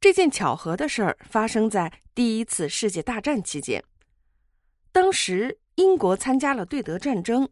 [0.00, 3.84] 这件巧合的事儿发生在第一次世界大战期间。
[4.92, 7.46] 当时英国参加了对德战争，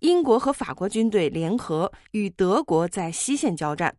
[0.00, 3.96] 英国和法国军队联合与德国在西线交战，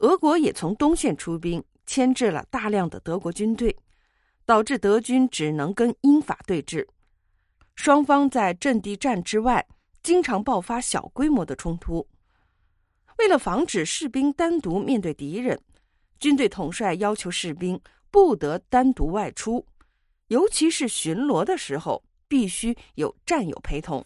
[0.00, 3.74] 俄国也从东线出兵，牵制了大量的德国军队，
[4.44, 6.86] 导致德军只能跟英法对峙。
[7.74, 9.66] 双方在阵地战之外，
[10.02, 12.06] 经常爆发小规模的冲突。
[13.16, 15.58] 为了防止士兵单独面对敌人。
[16.18, 19.66] 军队统帅要求士兵不得单独外出，
[20.28, 24.04] 尤其是巡逻的时候，必须有战友陪同。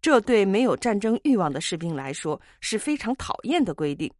[0.00, 4.10] 这对没有战争欲望的士兵来说是非常讨厌的规定，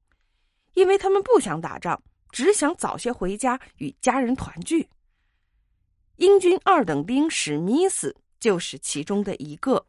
[0.74, 4.86] 因为他们不想打仗，只想早些回家与家人团聚。
[6.16, 9.86] 英军二等兵史密斯就是其中的一个。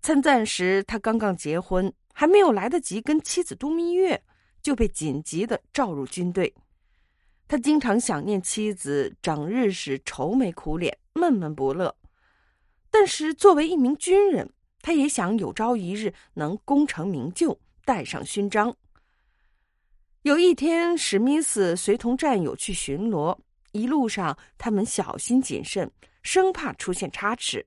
[0.00, 4.22] 参战时，他刚刚结婚，还没有来得及跟妻子度蜜月。
[4.68, 6.54] 就被紧急的召入军队。
[7.46, 11.96] 他经常想念妻子，整日是愁眉苦脸、闷闷不乐。
[12.90, 18.76] 但是作为一名军人，他也想有朝一日能功成名就，戴上勋章。
[20.20, 23.34] 有一天，史密斯随同战友去巡逻，
[23.72, 25.90] 一路上他们小心谨慎，
[26.22, 27.66] 生怕出现差池，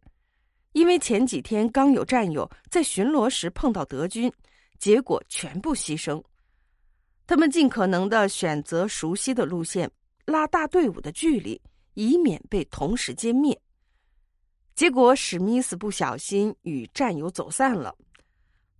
[0.73, 4.31] 因为前几天刚有战友在巡逻时碰到德军，
[4.77, 6.23] 结果全部牺牲。
[7.31, 9.89] 他们尽可能的选择熟悉的路线，
[10.25, 11.61] 拉大队伍的距离，
[11.93, 13.57] 以免被同时歼灭。
[14.75, 17.95] 结果史密斯不小心与战友走散了。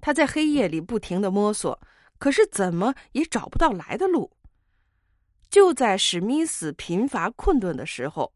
[0.02, 1.80] 他在黑夜里不停的摸索，
[2.20, 4.30] 可是怎么也找不到来的路。
[5.50, 8.34] 就在史密斯贫乏困顿的时候，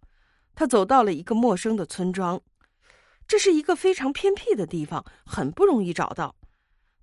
[0.55, 2.41] 他走到了一个陌生的村庄。
[3.27, 6.33] 这是一个非常偏僻的地方，很不容易找到。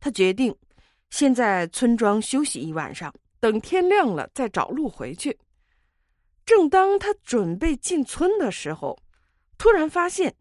[0.01, 0.57] 他决定。
[1.13, 5.39] 先在村庄休息一晚上，等天亮了再找路回去。
[6.47, 8.99] 正当他准备进村的时候，
[9.59, 10.35] 突然发现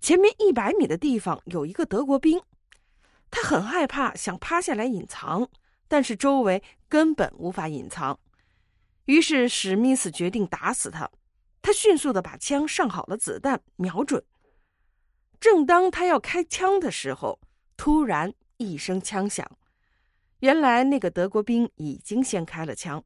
[0.00, 2.40] 前面一百米的地方有一个德国兵。
[3.30, 5.46] 他很害怕，想趴下来隐藏，
[5.86, 8.18] 但是周围根本无法隐藏。
[9.04, 11.08] 于是史密斯决定打死他。
[11.60, 14.24] 他迅速的把枪上好了子弹，瞄准。
[15.38, 17.38] 正当他要开枪的时候，
[17.76, 19.46] 突然一声枪响。
[20.40, 23.02] 原来那个德国兵已经先开了枪。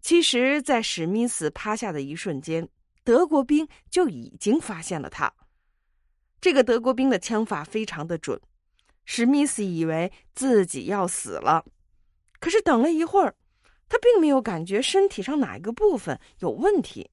[0.00, 2.68] 其实，在史密斯趴下的一瞬间，
[3.04, 5.32] 德国兵就已经发现了他。
[6.40, 8.40] 这个德国兵的枪法非常的准，
[9.04, 11.64] 史密斯以为自己要死了。
[12.40, 13.34] 可是等了一会儿，
[13.88, 17.08] 他并没有感觉身体上哪一个部分有问题。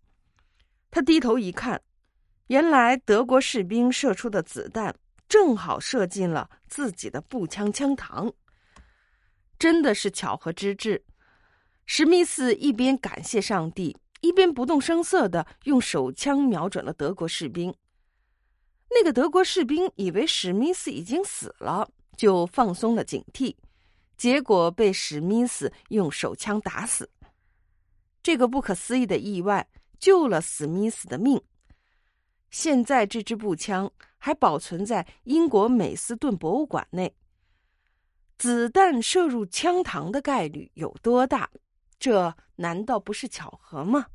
[0.89, 1.79] 他低头一看，
[2.47, 4.95] 原来德国士兵射出的子弹
[5.27, 8.33] 正好射进了自己的步枪枪膛。
[9.59, 11.03] 真的是巧合之至。
[11.85, 17.73] 史密斯一边感谢上帝，一边不动声色的用手枪瞄准了德国士兵。
[18.89, 23.55] 那个德国士兵以为史密斯已经死了，就放松了警惕，
[24.17, 27.09] 结果被史密斯用手枪打死。
[28.23, 29.67] 这个不可思议的意外
[29.99, 31.41] 救了史密斯的命。
[32.49, 37.15] 现在这支步枪还保存在英国美斯顿博物馆内。
[38.39, 41.49] 子弹射入枪膛的概率有多大？
[41.99, 44.05] 这难道不是巧合吗？